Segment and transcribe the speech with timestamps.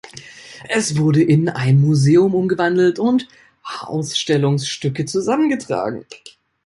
[0.67, 3.27] Es wurde in ein Museum umgewandelt und
[3.61, 6.05] Ausstellungsstücke zusammengetragen.